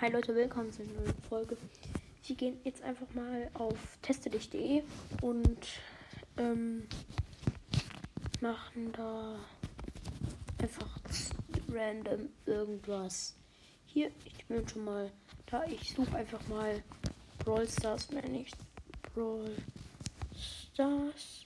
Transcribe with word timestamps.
Hi 0.00 0.08
Leute, 0.08 0.34
willkommen 0.34 0.72
zu 0.72 0.80
einer 0.80 0.92
neuen 0.94 1.22
Folge. 1.28 1.58
Wir 2.24 2.34
gehen 2.34 2.58
jetzt 2.64 2.82
einfach 2.82 3.12
mal 3.12 3.50
auf 3.52 3.76
teste.de 4.00 4.82
und 5.20 5.66
ähm, 6.38 6.86
machen 8.40 8.92
da 8.92 9.38
einfach 10.56 10.88
random 11.70 12.30
irgendwas. 12.46 13.36
Hier, 13.84 14.10
ich 14.24 14.46
bin 14.46 14.66
schon 14.66 14.86
mal 14.86 15.10
da. 15.44 15.64
Ich 15.66 15.92
suche 15.92 16.16
einfach 16.16 16.48
mal 16.48 16.82
Brawl 17.44 17.68
Stars, 17.68 18.10
nein, 18.10 18.32
nicht 18.32 18.56
Brawl 19.12 19.54
Stars. 20.34 21.44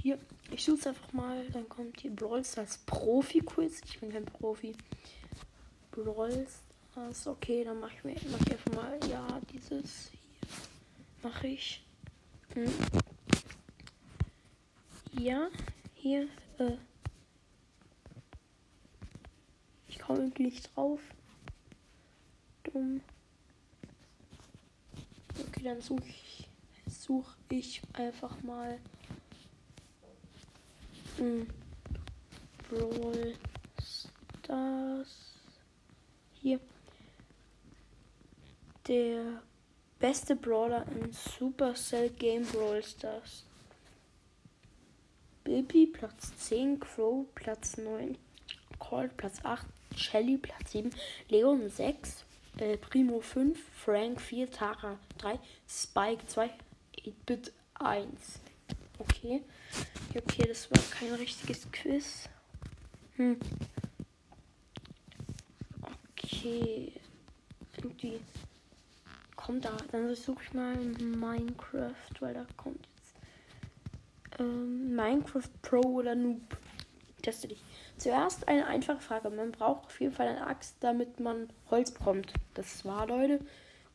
Hier, 0.00 0.18
ich 0.50 0.64
suche 0.64 0.78
es 0.78 0.86
einfach 0.86 1.12
mal. 1.12 1.44
Dann 1.50 1.68
kommt 1.68 2.00
hier 2.00 2.12
Brawl 2.12 2.42
Stars 2.42 2.78
Profi 2.86 3.40
Quiz. 3.40 3.82
Ich 3.84 4.00
bin 4.00 4.10
kein 4.10 4.24
Profi. 4.24 4.74
Brawl 5.90 6.32
Stars. 6.32 6.67
Was? 7.06 7.28
Okay, 7.28 7.62
dann 7.62 7.78
mache 7.78 7.92
ich 7.94 8.04
mir 8.04 8.16
mach 8.32 8.40
ich 8.40 8.52
einfach 8.52 8.74
mal, 8.74 8.98
ja, 9.08 9.40
dieses 9.52 10.10
hier 10.10 10.18
mache 11.22 11.46
ich. 11.46 11.84
Hm. 12.54 12.72
Ja, 15.12 15.48
hier, 15.94 16.28
äh. 16.58 16.76
Ich 19.88 20.00
komme 20.00 20.20
irgendwie 20.20 20.44
nicht 20.44 20.74
drauf. 20.74 21.00
Dumm. 22.64 23.00
Okay, 25.38 25.62
dann 25.62 25.80
suche 25.80 26.08
ich, 26.08 26.48
suche 26.88 27.36
ich 27.50 27.80
einfach 27.92 28.42
mal. 28.42 28.80
Hm. 31.18 31.46
Brawl 32.68 33.34
Stars. 33.80 35.36
Hier 36.32 36.58
der 38.88 39.42
beste 39.98 40.34
Brawler 40.34 40.86
in 40.88 41.12
Supercell 41.12 42.10
Game 42.10 42.44
Brawl 42.46 42.82
Stars. 42.82 43.44
Bibi 45.44 45.86
Platz 45.86 46.36
10, 46.36 46.78
Crow 46.80 47.26
Platz 47.34 47.78
9, 47.78 48.18
Colt 48.78 49.16
Platz 49.16 49.38
8, 49.44 49.64
Shelly 49.96 50.36
Platz 50.36 50.72
7, 50.72 50.90
Leon 51.28 51.68
6, 51.68 52.24
äh, 52.58 52.76
Primo 52.76 53.20
5, 53.20 53.58
Frank 53.72 54.20
4, 54.20 54.50
Tara 54.50 54.98
3, 55.18 55.38
Spike 55.66 56.26
2, 56.26 56.50
8-Bit 57.06 57.52
1. 57.74 58.40
Okay. 58.98 59.42
Okay, 60.14 60.48
das 60.48 60.70
war 60.70 60.82
kein 60.90 61.14
richtiges 61.14 61.70
Quiz. 61.70 62.28
Hm. 63.16 63.38
Okay. 66.12 66.92
Irgendwie 67.76 68.20
kommt 69.48 69.64
da? 69.64 69.74
Dann 69.92 70.14
suche 70.14 70.42
ich 70.42 70.52
mal 70.52 70.76
Minecraft, 70.76 72.20
weil 72.20 72.34
da 72.34 72.44
kommt 72.58 72.86
jetzt 72.98 73.14
ähm, 74.38 74.94
Minecraft 74.94 75.48
Pro 75.62 75.80
oder 75.80 76.14
Noob. 76.14 76.58
Teste 77.22 77.48
dich. 77.48 77.64
Zuerst 77.96 78.46
eine 78.46 78.66
einfache 78.66 79.00
Frage. 79.00 79.30
Man 79.30 79.52
braucht 79.52 79.86
auf 79.86 80.00
jeden 80.02 80.12
Fall 80.12 80.28
eine 80.28 80.46
Axt, 80.46 80.76
damit 80.80 81.18
man 81.18 81.48
Holz 81.70 81.90
bekommt. 81.90 82.34
Das 82.52 82.84
war, 82.84 83.06
Leute. 83.06 83.40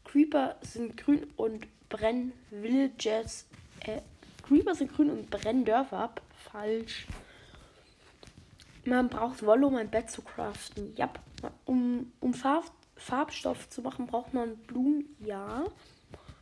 Creeper 0.06 0.56
sind 0.62 0.98
grün 0.98 1.28
und 1.38 1.68
brennen 1.88 2.34
Villages. 2.50 3.46
Äh, 3.82 4.02
Creeper 4.48 4.74
sind 4.74 4.92
grün 4.92 5.12
und 5.12 5.30
brennen 5.30 5.66
Dörfer 5.66 6.00
ab. 6.00 6.22
Falsch. 6.52 7.06
Man 8.86 9.08
braucht 9.08 9.46
Wolle, 9.46 9.68
um 9.68 9.76
ein 9.76 9.92
Bett 9.92 10.10
zu 10.10 10.24
craften. 10.24 10.96
Ja. 10.96 11.14
Um, 11.66 12.12
um 12.22 12.34
Farb 12.34 12.72
Farbstoff 12.96 13.70
zu 13.70 13.82
machen, 13.82 14.08
braucht 14.08 14.34
man 14.34 14.58
Blumen, 14.58 15.16
ja. 15.20 15.66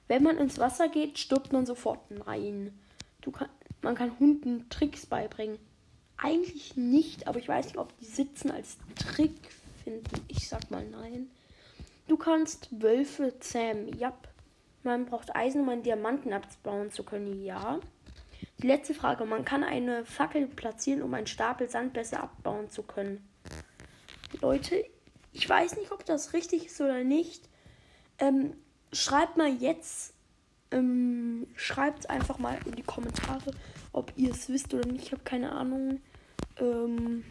Wenn 0.08 0.24
man 0.24 0.38
ins 0.38 0.60
Wasser 0.60 0.90
geht, 0.90 1.18
stirbt 1.18 1.54
man 1.54 1.66
sofort. 1.66 2.00
Nein. 2.12 2.78
Du 3.22 3.32
kann, 3.32 3.50
man 3.82 3.96
kann 3.96 4.20
Hunden 4.20 4.68
Tricks 4.70 5.06
beibringen. 5.06 5.58
Eigentlich 6.18 6.76
nicht, 6.76 7.28
aber 7.28 7.40
ich 7.40 7.48
weiß 7.48 7.66
nicht, 7.68 7.78
ob 7.78 7.98
die 8.00 8.06
Sitzen 8.06 8.52
als 8.52 8.78
Trick 8.96 9.52
finden. 9.84 10.22
Ich 10.28 10.48
sag 10.48 10.70
mal 10.70 10.86
nein. 10.86 11.30
Du 12.08 12.18
kannst 12.18 12.68
Wölfe 12.82 13.40
zähmen. 13.40 13.98
Ja. 13.98 14.14
Man 14.84 15.06
braucht 15.06 15.36
Eisen, 15.36 15.62
um 15.62 15.70
einen 15.70 15.84
Diamanten 15.84 16.34
abbauen 16.34 16.92
zu 16.92 17.04
können. 17.04 17.44
Ja. 17.44 17.80
Die 18.62 18.68
letzte 18.68 18.94
Frage. 18.94 19.26
Man 19.26 19.46
kann 19.46 19.64
eine 19.64 20.06
Fackel 20.06 20.48
platzieren, 20.48 21.04
um 21.04 21.14
einen 21.14 21.28
Stapel 21.28 21.70
Sand 21.70 21.94
besser 21.94 22.22
abbauen 22.22 22.70
zu 22.70 22.84
können. 22.84 23.28
Leute, 24.42 24.84
ich 25.34 25.48
weiß 25.48 25.78
nicht, 25.78 25.92
ob 25.92 26.06
das 26.06 26.34
richtig 26.34 26.68
ist 26.68 26.82
oder 26.82 27.04
nicht. 27.04 27.48
Ähm, 28.20 28.54
schreibt 28.92 29.38
mal 29.38 29.52
jetzt, 29.52 30.14
ähm, 30.72 31.48
schreibt 31.56 32.10
einfach 32.10 32.38
mal 32.38 32.60
in 32.66 32.74
die 32.74 32.84
Kommentare, 32.84 33.52
ob 33.94 34.14
ihr 34.16 34.32
es 34.32 34.50
wisst 34.50 34.74
oder 34.74 34.86
nicht. 34.88 35.06
Ich 35.06 35.12
habe 35.12 35.24
keine 35.24 35.52
Ahnung. 35.52 36.02
Ähm, 36.58 37.24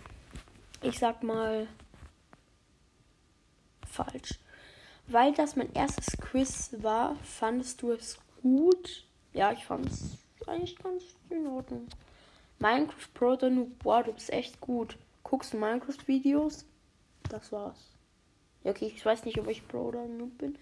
ich 0.82 0.98
sag 0.98 1.22
mal 1.22 1.66
falsch. 3.86 4.38
Weil 5.06 5.34
das 5.34 5.56
mein 5.56 5.72
erstes 5.72 6.16
Quiz 6.18 6.70
war, 6.78 7.16
fandest 7.22 7.82
du 7.82 7.92
es 7.92 8.18
gut? 8.42 9.04
Ja, 9.32 9.52
ich 9.52 9.64
fand 9.64 9.86
es 9.86 10.18
eigentlich 10.46 10.76
ganz 10.78 11.02
in 11.28 11.46
Ordnung. 11.46 11.88
Minecraft 12.58 13.08
Pro, 13.14 13.36
boah, 13.82 14.02
du 14.02 14.12
bist 14.12 14.32
echt 14.32 14.60
gut. 14.60 14.96
Guckst 15.22 15.52
du 15.52 15.56
Minecraft-Videos? 15.56 16.64
Das 17.30 17.52
war's. 17.52 17.78
Ja, 18.64 18.72
okay, 18.72 18.92
ich 18.94 19.06
weiß 19.06 19.24
nicht, 19.24 19.38
ob 19.38 19.48
ich 19.48 19.66
Pro 19.66 19.84
oder 19.84 20.04
Noob 20.04 20.36
bin. 20.36 20.58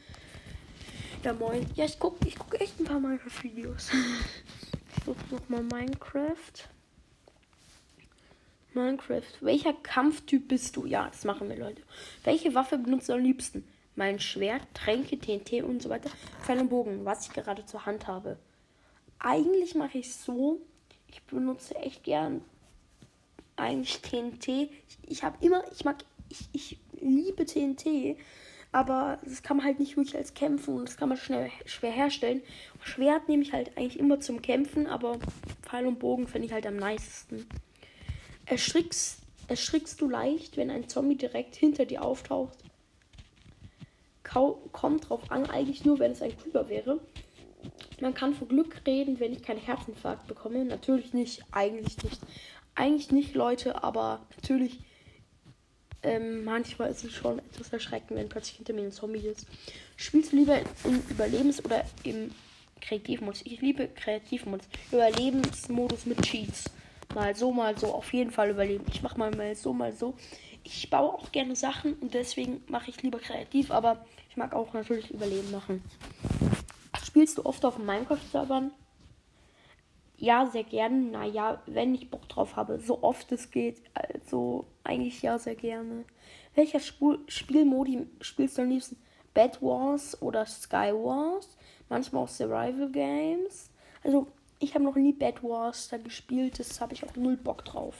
Ja, 1.24 1.32
moin. 1.32 1.66
Ja, 1.74 1.86
ich 1.86 1.98
gucke 1.98 2.28
ich 2.28 2.38
guck 2.38 2.60
echt 2.60 2.78
ein 2.78 2.84
paar 2.84 3.00
Minecraft-Videos. 3.00 3.90
ich 4.96 5.04
gucke 5.04 5.34
nochmal 5.34 5.62
Minecraft. 5.62 6.68
Minecraft. 8.74 9.22
Welcher 9.40 9.72
Kampftyp 9.72 10.46
bist 10.46 10.76
du? 10.76 10.84
Ja, 10.86 11.08
das 11.08 11.24
machen 11.24 11.48
wir, 11.48 11.56
Leute. 11.56 11.82
Welche 12.22 12.54
Waffe 12.54 12.78
benutzt 12.78 13.08
du 13.08 13.14
am 13.14 13.20
liebsten? 13.20 13.66
Mein 13.96 14.20
Schwert, 14.20 14.62
Tränke, 14.74 15.18
TNT 15.18 15.64
und 15.64 15.82
so 15.82 15.88
weiter. 15.88 16.10
Pfeil 16.42 16.60
und 16.60 16.68
Bogen, 16.68 17.04
was 17.04 17.26
ich 17.26 17.32
gerade 17.32 17.64
zur 17.64 17.86
Hand 17.86 18.06
habe. 18.06 18.36
Eigentlich 19.18 19.74
mache 19.74 19.98
ich 19.98 20.14
so. 20.14 20.60
Ich 21.08 21.22
benutze 21.22 21.74
echt 21.76 22.04
gern 22.04 22.42
eigentlich 23.56 24.00
TNT. 24.02 24.48
Ich, 24.48 24.98
ich 25.02 25.22
habe 25.24 25.44
immer, 25.44 25.64
ich 25.72 25.84
mag, 25.84 25.96
ich, 26.28 26.48
ich 26.52 26.78
liebe 27.00 27.44
TNT, 27.44 28.16
aber 28.70 29.18
das 29.24 29.42
kann 29.42 29.56
man 29.56 29.66
halt 29.66 29.80
nicht 29.80 29.96
wirklich 29.96 30.16
als 30.16 30.34
Kämpfen 30.34 30.76
und 30.76 30.88
das 30.88 30.96
kann 30.96 31.08
man 31.08 31.18
schnell 31.18 31.50
schwer 31.64 31.90
herstellen. 31.90 32.42
Schwert 32.82 33.28
nehme 33.28 33.42
ich 33.42 33.52
halt 33.52 33.76
eigentlich 33.76 33.98
immer 33.98 34.20
zum 34.20 34.42
Kämpfen, 34.42 34.86
aber 34.86 35.18
Pfeil 35.62 35.86
und 35.86 35.98
Bogen 35.98 36.26
finde 36.26 36.46
ich 36.46 36.52
halt 36.52 36.66
am 36.66 36.76
nicesten. 36.76 37.46
Erschrickst, 38.46 39.20
erschrickst 39.48 40.00
du 40.00 40.08
leicht, 40.08 40.56
wenn 40.56 40.70
ein 40.70 40.88
Zombie 40.88 41.16
direkt 41.16 41.56
hinter 41.56 41.86
dir 41.86 42.02
auftaucht? 42.02 42.58
Kau 44.22 44.60
kommt 44.72 45.08
drauf 45.08 45.30
an, 45.30 45.46
eigentlich 45.46 45.86
nur, 45.86 45.98
wenn 45.98 46.12
es 46.12 46.20
ein 46.20 46.36
Creeper 46.36 46.68
wäre. 46.68 47.00
Man 48.00 48.14
kann 48.14 48.34
vor 48.34 48.46
Glück 48.46 48.82
reden, 48.86 49.18
wenn 49.18 49.32
ich 49.32 49.42
keinen 49.42 49.60
Herzinfarkt 49.60 50.26
bekomme. 50.28 50.64
Natürlich 50.64 51.14
nicht, 51.14 51.42
eigentlich 51.50 52.02
nicht. 52.02 52.20
Eigentlich 52.74 53.10
nicht, 53.10 53.34
Leute, 53.34 53.82
aber 53.82 54.20
natürlich 54.36 54.78
ähm, 56.02 56.44
manchmal 56.44 56.90
ist 56.90 57.04
es 57.04 57.12
schon 57.12 57.38
etwas 57.38 57.72
erschreckend, 57.72 58.18
wenn 58.18 58.28
plötzlich 58.28 58.56
hinter 58.56 58.72
mir 58.72 58.82
ein 58.82 58.92
Zombie 58.92 59.26
ist. 59.26 59.46
Spielst 59.96 60.32
du 60.32 60.36
lieber 60.36 60.58
im 60.84 61.00
Überlebens- 61.10 61.64
oder 61.64 61.84
im 62.04 62.30
Kreativmodus? 62.80 63.42
Ich 63.44 63.60
liebe 63.60 63.88
Kreativmodus. 63.88 64.68
Überlebensmodus 64.92 66.06
mit 66.06 66.22
Cheats. 66.22 66.64
Mal 67.14 67.34
so, 67.34 67.52
mal 67.52 67.76
so. 67.76 67.94
Auf 67.94 68.12
jeden 68.12 68.30
Fall 68.30 68.50
überleben. 68.50 68.84
Ich 68.92 69.02
mache 69.02 69.18
mal, 69.18 69.30
mal 69.30 69.54
so, 69.54 69.72
mal 69.72 69.92
so. 69.92 70.14
Ich 70.62 70.90
baue 70.90 71.14
auch 71.14 71.32
gerne 71.32 71.56
Sachen 71.56 71.94
und 71.94 72.14
deswegen 72.14 72.62
mache 72.68 72.90
ich 72.90 73.02
lieber 73.02 73.18
kreativ, 73.18 73.70
aber 73.70 74.04
ich 74.28 74.36
mag 74.36 74.54
auch 74.54 74.74
natürlich 74.74 75.10
Überleben 75.10 75.50
machen. 75.50 75.82
Spielst 77.04 77.38
du 77.38 77.46
oft 77.46 77.64
auf 77.64 77.78
Minecraft-Servern? 77.78 78.72
Ja, 80.18 80.46
sehr 80.46 80.64
gerne. 80.64 80.96
Naja, 80.96 81.62
wenn 81.66 81.94
ich 81.94 82.10
Bock 82.10 82.28
drauf 82.28 82.56
habe, 82.56 82.80
so 82.80 83.02
oft 83.02 83.30
es 83.30 83.50
geht. 83.50 83.80
Also 83.94 84.66
eigentlich 84.82 85.22
ja, 85.22 85.38
sehr 85.38 85.54
gerne. 85.54 86.04
Welcher 86.56 86.80
Spul 86.80 87.20
Spielmodi 87.28 88.06
spielst 88.20 88.58
du 88.58 88.62
am 88.62 88.68
liebsten? 88.68 88.96
Bad 89.32 89.62
Wars 89.62 90.20
oder 90.20 90.44
Sky 90.44 90.92
Wars? 90.92 91.56
Manchmal 91.88 92.24
auch 92.24 92.28
Survival 92.28 92.90
Games. 92.90 93.70
Also, 94.02 94.26
ich 94.58 94.74
habe 94.74 94.82
noch 94.82 94.96
nie 94.96 95.12
Bad 95.12 95.44
Wars 95.44 95.88
da 95.88 95.98
gespielt. 95.98 96.58
Das 96.58 96.80
habe 96.80 96.94
ich 96.94 97.04
auch 97.04 97.14
null 97.14 97.36
Bock 97.36 97.64
drauf. 97.64 97.94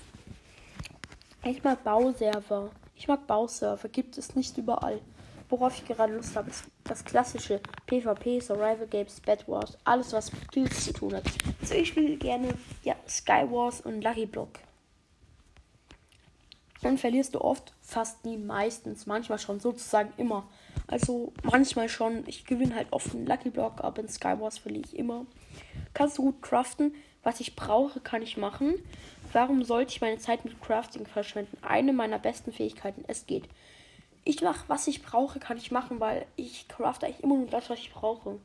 Ich 1.45 1.63
mag 1.63 1.85
Bauserver. 1.85 2.71
Ich 2.97 3.07
mag 3.07 3.29
Bauserver. 3.29 3.89
Gibt 3.89 4.19
es 4.19 4.35
nicht 4.35 4.59
überall 4.59 5.01
worauf 5.49 5.75
ich 5.75 5.85
gerade 5.87 6.15
Lust 6.15 6.37
habe, 6.37 6.51
ist 6.51 6.65
das 6.85 7.05
klassische 7.05 7.61
PvP, 7.87 8.41
Survival 8.41 8.87
Games, 8.89 9.21
Bad 9.21 9.47
Wars, 9.49 9.79
alles 9.85 10.13
was 10.13 10.33
mit 10.33 10.51
Kills 10.53 10.85
zu 10.85 10.93
tun 10.93 11.15
hat. 11.15 11.25
Also 11.61 11.75
ich 11.75 11.89
spiele 11.89 12.17
gerne 12.17 12.55
ja, 12.85 12.95
Sky 13.09 13.45
Wars 13.51 13.81
und 13.81 14.03
Lucky 14.03 14.27
Block. 14.27 14.51
Und 16.83 17.01
verlierst 17.01 17.35
du 17.35 17.41
oft, 17.41 17.73
fast 17.81 18.25
nie, 18.25 18.37
meistens, 18.37 19.07
manchmal 19.07 19.39
schon 19.39 19.59
sozusagen 19.59 20.13
immer. 20.17 20.47
Also 20.87 21.33
manchmal 21.43 21.89
schon. 21.89 22.23
Ich 22.27 22.45
gewinne 22.45 22.77
halt 22.77 22.89
oft 22.93 23.15
einen 23.15 23.27
Lucky 23.27 23.51
Block, 23.51 23.83
aber 23.83 24.01
in 24.01 24.09
Skywars 24.09 24.59
verliere 24.59 24.85
ich 24.87 24.97
immer. 24.97 25.27
Kannst 25.93 26.19
du 26.19 26.23
gut 26.23 26.41
craften? 26.41 26.95
Was 27.25 27.41
ich 27.41 27.57
brauche, 27.57 28.01
kann 28.01 28.23
ich 28.23 28.37
machen. 28.37 28.75
Warum 29.33 29.65
sollte 29.65 29.93
ich 29.93 30.01
meine 30.01 30.19
Zeit 30.19 30.45
mit 30.45 30.63
Crafting 30.63 31.07
verschwenden? 31.07 31.59
Eine 31.63 31.93
meiner 31.93 32.19
besten 32.19 32.53
Fähigkeiten. 32.53 33.05
Es 33.07 33.27
geht. 33.27 33.45
Ich 34.29 34.43
mache, 34.43 34.63
was 34.67 34.87
ich 34.87 35.03
brauche, 35.03 35.39
kann 35.39 35.57
ich 35.57 35.71
machen, 35.71 36.01
weil 36.01 36.27
ich 36.37 36.69
crafte 36.69 37.07
eigentlich 37.07 37.25
immer 37.25 37.39
nur 37.39 37.47
das, 37.47 37.71
was 37.71 37.79
ich 37.79 37.91
brauche. 37.91 38.39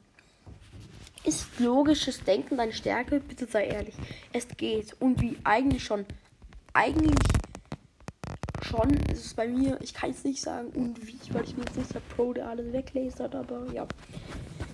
Ist 1.26 1.60
logisches 1.60 2.24
Denken 2.24 2.56
deine 2.56 2.72
Stärke? 2.72 3.20
Bitte 3.20 3.46
sei 3.48 3.66
ehrlich. 3.66 3.94
Es 4.32 4.48
geht. 4.48 4.96
Und 5.02 5.20
wie 5.20 5.36
eigentlich 5.44 5.84
schon. 5.84 6.06
Eigentlich 6.74 7.18
schon 8.62 8.92
ist 9.12 9.26
es 9.26 9.34
bei 9.34 9.46
mir. 9.46 9.78
Ich 9.82 9.94
kann 9.94 10.12
es 10.12 10.24
nicht 10.24 10.42
sagen 10.42 10.70
und 10.70 11.06
wie, 11.06 11.20
weil 11.34 11.44
ich 11.44 11.54
bin 11.54 11.66
jetzt 11.66 11.76
nicht 11.76 11.94
der 11.94 12.00
Pro, 12.16 12.32
der 12.32 12.48
alles 12.48 12.72
weglasert, 12.72 13.36
aber 13.36 13.70
ja. 13.74 13.86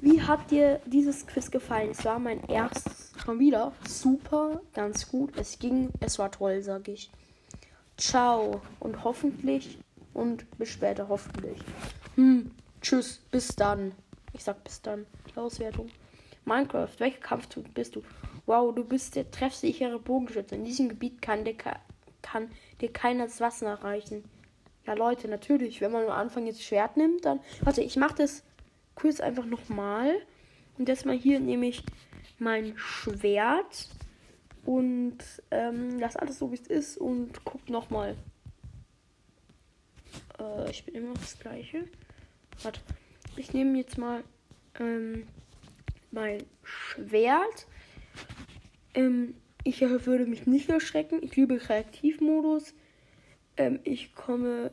Wie 0.01 0.21
hat 0.21 0.51
dir 0.51 0.79
dieses 0.85 1.25
Quiz 1.25 1.49
gefallen? 1.49 1.89
Es 1.89 2.05
war 2.05 2.19
mein 2.19 2.43
erstes 2.47 3.13
schon 3.17 3.39
wieder. 3.39 3.71
Super, 3.87 4.61
ganz 4.75 5.09
gut. 5.09 5.35
Es 5.37 5.57
ging, 5.57 5.89
es 6.01 6.19
war 6.19 6.29
toll, 6.29 6.61
sag 6.61 6.87
ich. 6.87 7.09
Ciao 7.97 8.61
und 8.79 9.03
hoffentlich 9.03 9.79
und 10.19 10.45
bis 10.57 10.69
später, 10.69 11.07
hoffentlich. 11.07 11.57
Hm, 12.15 12.51
tschüss, 12.81 13.21
bis 13.31 13.55
dann. 13.55 13.93
Ich 14.33 14.43
sag 14.43 14.63
bis 14.63 14.81
dann. 14.81 15.05
Auswertung. 15.35 15.89
Minecraft, 16.43 16.89
welcher 16.97 17.19
Kampftyp 17.19 17.73
bist 17.73 17.95
du? 17.95 18.03
Wow, 18.45 18.75
du 18.75 18.83
bist 18.83 19.15
der 19.15 19.31
treffsichere 19.31 19.97
Bogenschütze. 19.97 20.55
In 20.55 20.65
diesem 20.65 20.89
Gebiet 20.89 21.21
kann 21.21 21.45
dir, 21.45 21.55
kann 22.21 22.49
dir 22.81 22.91
keiner 22.91 23.25
das 23.25 23.39
Wasser 23.39 23.67
erreichen. 23.67 24.25
Ja, 24.85 24.93
Leute, 24.93 25.27
natürlich, 25.27 25.79
wenn 25.81 25.91
man 25.91 26.05
am 26.05 26.11
Anfang 26.11 26.45
jetzt 26.47 26.63
Schwert 26.63 26.97
nimmt, 26.97 27.23
dann. 27.23 27.39
Warte, 27.61 27.81
ich 27.81 27.95
mach 27.95 28.11
das 28.11 28.43
kurz 28.95 29.21
einfach 29.21 29.45
nochmal. 29.45 30.15
Und 30.77 30.89
jetzt 30.89 31.05
mal 31.05 31.15
hier 31.15 31.39
nehme 31.39 31.67
ich 31.67 31.83
mein 32.39 32.73
Schwert 32.77 33.87
und 34.65 35.17
ähm, 35.51 35.99
lass 35.99 36.15
alles 36.15 36.39
so 36.39 36.51
wie 36.51 36.55
es 36.55 36.67
ist 36.67 36.97
und 36.97 37.45
guck 37.45 37.69
nochmal. 37.69 38.15
Äh, 40.39 40.71
ich 40.71 40.85
bin 40.85 40.95
immer 40.95 41.13
das 41.13 41.37
gleiche. 41.39 41.85
Warte, 42.63 42.79
ich 43.35 43.53
nehme 43.53 43.77
jetzt 43.77 43.97
mal 43.97 44.23
ähm, 44.79 45.27
mein 46.11 46.43
Schwert. 46.63 47.67
Ähm, 48.93 49.35
ich 49.63 49.81
würde 49.81 50.25
mich 50.25 50.47
nicht 50.47 50.69
erschrecken. 50.69 51.19
Ich 51.21 51.35
liebe 51.35 51.57
Kreativmodus. 51.57 52.73
Ähm, 53.57 53.79
ich 53.83 54.15
komme 54.15 54.71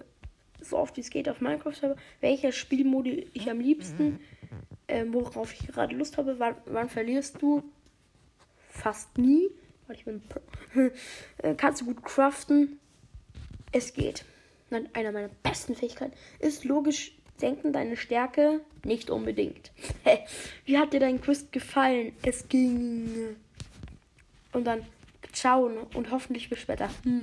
so 0.61 0.79
oft 0.79 0.97
wie 0.97 1.01
es 1.01 1.11
geht 1.11 1.29
auf 1.29 1.41
Minecraft-Server. 1.41 1.97
Welcher 2.21 2.53
Spielmodi 2.53 3.29
ich 3.33 3.51
am 3.51 3.61
liebsten, 3.61 4.21
ähm, 4.89 5.13
worauf 5.13 5.53
ich 5.53 5.67
gerade 5.67 5.95
Lust 5.95 6.17
habe. 6.17 6.39
Wann, 6.39 6.57
wann 6.67 6.89
verlierst 6.89 7.41
du? 7.43 7.63
Fast 8.69 9.19
nie. 9.19 9.49
Ich 9.93 10.05
bin 10.05 10.23
äh, 11.39 11.55
Kannst 11.55 11.83
du 11.83 11.87
gut 11.87 12.03
craften? 12.03 12.79
Es 13.73 13.93
geht. 13.93 14.25
Einer 14.71 15.13
meiner 15.13 15.31
besten 15.43 15.75
Fähigkeiten 15.75 16.13
ist 16.41 16.65
logisch 16.65 17.13
denken 17.41 17.73
deine 17.73 17.97
Stärke 17.97 18.61
nicht 18.85 19.11
unbedingt. 19.11 19.71
Wie 20.65 20.79
hat 20.79 20.93
dir 20.93 21.01
dein 21.01 21.21
Quiz 21.21 21.51
gefallen? 21.51 22.13
Es 22.23 22.49
ging. 22.49 23.37
Und 24.53 24.65
dann 24.65 24.85
ciao 25.33 25.67
und 25.67 26.11
hoffentlich 26.11 26.49
bis 26.49 26.61
später. 26.61 26.89
Hm. 27.05 27.23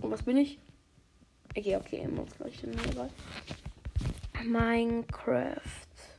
Und 0.00 0.10
was 0.10 0.22
bin 0.22 0.36
ich? 0.36 0.58
Okay, 1.56 1.76
okay, 1.76 2.02
immer 2.04 2.24
das 2.24 2.36
gleiche. 2.36 2.68
Minecraft. 4.44 5.60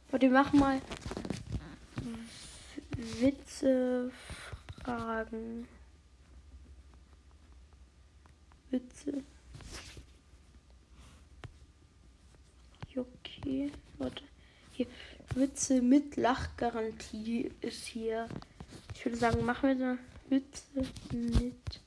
Warte, 0.10 0.26
wir 0.26 0.34
machen 0.34 0.60
mal 0.60 0.82
Witze 3.20 4.12
fragen. 4.84 5.68
Witze. 8.72 9.24
Okay, 13.48 13.72
warte. 13.98 14.24
Hier, 14.74 14.88
Witze 15.34 15.82
mit 15.82 16.18
Lachgarantie 16.18 17.50
ist 17.62 17.86
hier. 17.86 18.28
Ich 18.94 19.06
würde 19.06 19.18
sagen, 19.18 19.46
machen 19.46 19.70
wir 19.70 19.76
da 19.76 19.98
Witze 20.30 20.86
mit 21.14 21.80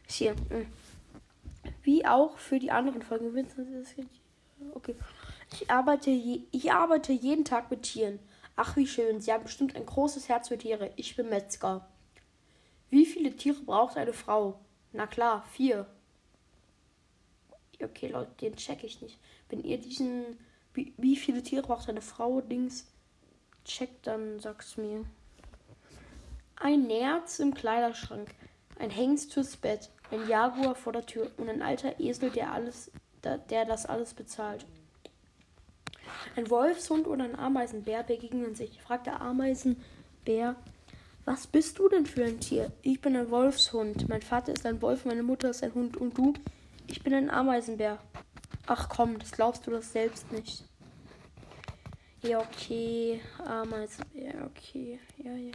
Ist 0.08 0.16
hier. 0.16 0.34
Hm. 0.48 0.66
Wie 1.84 2.04
auch 2.04 2.36
für 2.38 2.58
die 2.58 2.72
anderen 2.72 3.02
Folgen. 3.02 3.46
Okay. 4.74 4.96
Ich 5.52 5.70
arbeite, 5.70 6.10
je, 6.10 6.40
ich 6.50 6.72
arbeite 6.72 7.12
jeden 7.12 7.44
Tag 7.44 7.70
mit 7.70 7.82
Tieren. 7.82 8.18
Ach, 8.56 8.74
wie 8.74 8.88
schön. 8.88 9.20
Sie 9.20 9.32
haben 9.32 9.44
bestimmt 9.44 9.76
ein 9.76 9.86
großes 9.86 10.28
Herz 10.28 10.48
für 10.48 10.58
Tiere. 10.58 10.90
Ich 10.96 11.14
bin 11.14 11.28
Metzger. 11.28 11.88
Wie 12.88 13.06
viele 13.06 13.36
Tiere 13.36 13.62
braucht 13.62 13.96
eine 13.96 14.12
Frau? 14.12 14.58
Na 14.92 15.06
klar, 15.06 15.44
vier. 15.52 15.86
Okay, 17.82 18.08
Leute, 18.08 18.30
den 18.40 18.56
check 18.56 18.84
ich 18.84 19.00
nicht. 19.00 19.18
Wenn 19.48 19.62
ihr 19.62 19.78
diesen. 19.78 20.38
Wie, 20.72 20.92
wie 20.96 21.16
viele 21.16 21.42
Tiere 21.42 21.62
braucht 21.62 21.88
eine 21.88 22.00
Frau? 22.00 22.40
Dings 22.40 22.86
checkt, 23.64 24.06
dann 24.06 24.38
sag's 24.38 24.76
mir. 24.76 25.04
Ein 26.56 26.86
Nerz 26.86 27.38
im 27.38 27.54
Kleiderschrank. 27.54 28.34
Ein 28.78 28.90
Hengst 28.90 29.34
fürs 29.34 29.56
Bett. 29.56 29.90
Ein 30.10 30.28
Jaguar 30.28 30.74
vor 30.74 30.92
der 30.92 31.06
Tür. 31.06 31.30
Und 31.36 31.48
ein 31.48 31.62
alter 31.62 31.98
Esel, 31.98 32.30
der 32.30 32.52
alles. 32.52 32.90
der 33.24 33.64
das 33.64 33.86
alles 33.86 34.14
bezahlt. 34.14 34.66
Ein 36.36 36.50
Wolfshund 36.50 37.06
oder 37.06 37.24
ein 37.24 37.38
Ameisenbär 37.38 38.02
begegnen 38.02 38.54
sich. 38.54 38.80
Fragt 38.80 39.06
der 39.06 39.20
Ameisenbär, 39.20 40.56
was 41.24 41.46
bist 41.46 41.78
du 41.78 41.88
denn 41.88 42.06
für 42.06 42.24
ein 42.24 42.40
Tier? 42.40 42.72
Ich 42.82 43.00
bin 43.00 43.16
ein 43.16 43.30
Wolfshund. 43.30 44.08
Mein 44.08 44.22
Vater 44.22 44.52
ist 44.52 44.66
ein 44.66 44.80
Wolf, 44.82 45.04
meine 45.04 45.22
Mutter 45.22 45.50
ist 45.50 45.62
ein 45.62 45.74
Hund 45.74 45.96
und 45.96 46.16
du? 46.16 46.34
Ich 46.90 47.04
bin 47.04 47.14
ein 47.14 47.30
Ameisenbär. 47.30 47.98
Ach 48.66 48.88
komm, 48.88 49.20
das 49.20 49.30
glaubst 49.30 49.64
du 49.64 49.70
das 49.70 49.92
selbst 49.92 50.32
nicht. 50.32 50.64
Ja, 52.20 52.40
okay. 52.40 53.20
Ameisenbär, 53.38 54.50
okay. 54.50 54.98
Ja, 55.18 55.30
ja, 55.30 55.36
ja. 55.36 55.52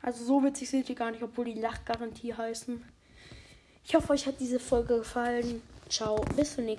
Also 0.00 0.24
so 0.24 0.42
witzig 0.42 0.70
sind 0.70 0.88
die 0.88 0.94
gar 0.94 1.10
nicht, 1.10 1.22
obwohl 1.22 1.44
die 1.44 1.60
Lachgarantie 1.60 2.32
heißen. 2.32 2.82
Ich 3.84 3.94
hoffe, 3.94 4.14
euch 4.14 4.26
hat 4.26 4.40
diese 4.40 4.58
Folge 4.58 4.98
gefallen. 4.98 5.60
Ciao, 5.90 6.16
bis 6.34 6.54
zum 6.54 6.64
nächsten 6.64 6.66
Mal. 6.66 6.76